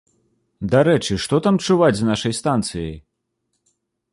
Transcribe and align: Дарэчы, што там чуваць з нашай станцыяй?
Дарэчы, 0.71 1.17
што 1.25 1.35
там 1.47 1.59
чуваць 1.67 1.93
з 1.99 2.07
нашай 2.09 2.33
станцыяй? 2.41 2.95